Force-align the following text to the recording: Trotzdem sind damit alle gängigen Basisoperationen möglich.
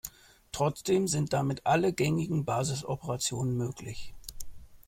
Trotzdem 0.51 1.07
sind 1.07 1.31
damit 1.31 1.63
alle 1.67 1.93
gängigen 1.93 2.43
Basisoperationen 2.43 3.55
möglich. 3.55 4.15